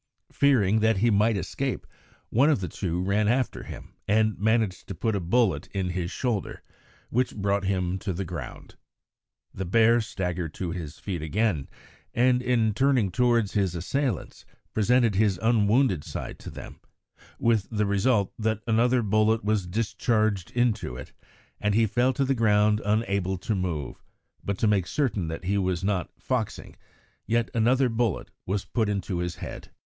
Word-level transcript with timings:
Fearing 0.31 0.79
that 0.79 0.97
he 0.97 1.11
might 1.11 1.37
escape, 1.37 1.85
one 2.31 2.49
of 2.49 2.61
the 2.61 2.67
two 2.67 3.03
ran 3.03 3.27
after 3.27 3.61
him 3.61 3.93
and 4.07 4.39
managed 4.39 4.87
to 4.87 4.95
put 4.95 5.15
a 5.15 5.19
bullet 5.19 5.67
in 5.67 5.89
his 5.91 6.09
shoulder, 6.09 6.63
which 7.11 7.35
brought 7.35 7.65
him 7.65 7.99
to 7.99 8.11
the 8.11 8.25
ground. 8.25 8.73
The 9.53 9.65
bear 9.65 10.01
staggered 10.01 10.55
to 10.55 10.71
his 10.71 10.97
feet 10.97 11.21
again, 11.21 11.69
and 12.15 12.41
in 12.41 12.73
turning 12.73 13.11
towards 13.11 13.51
his 13.53 13.75
assailants 13.75 14.43
presented 14.73 15.13
his 15.13 15.37
unwounded 15.43 16.03
side 16.03 16.39
to 16.39 16.49
them, 16.49 16.79
with 17.37 17.67
the 17.69 17.85
result 17.85 18.33
that 18.39 18.63
another 18.65 19.03
bullet 19.03 19.43
was 19.43 19.67
discharged 19.67 20.49
into 20.49 20.95
it, 20.95 21.13
and 21.59 21.75
he 21.75 21.85
fell 21.85 22.13
to 22.13 22.25
the 22.25 22.33
ground 22.33 22.81
unable 22.83 23.37
to 23.37 23.53
move; 23.53 24.01
but 24.43 24.57
to 24.57 24.65
make 24.67 24.87
certain 24.87 25.27
that 25.27 25.43
he 25.43 25.59
was 25.59 25.83
not 25.83 26.09
"foxing," 26.17 26.75
yet 27.27 27.51
another 27.53 27.89
bullet 27.89 28.31
was 28.47 28.65
put 28.65 28.89
into 28.89 29.19
his 29.19 29.35
head. 29.35 29.69